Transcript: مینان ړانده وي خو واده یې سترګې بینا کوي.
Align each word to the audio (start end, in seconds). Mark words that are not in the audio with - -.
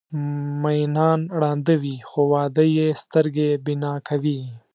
مینان 0.61 1.19
ړانده 1.39 1.75
وي 1.83 1.95
خو 2.09 2.21
واده 2.33 2.65
یې 2.77 2.87
سترګې 3.03 3.49
بینا 3.65 3.93
کوي. 4.07 4.39